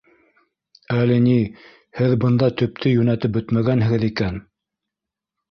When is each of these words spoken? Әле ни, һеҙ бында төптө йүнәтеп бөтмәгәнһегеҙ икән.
Әле 1.01 1.17
ни, 1.25 1.35
һеҙ 1.99 2.15
бында 2.23 2.49
төптө 2.63 2.95
йүнәтеп 2.95 3.37
бөтмәгәнһегеҙ 3.37 4.09
икән. 4.11 4.43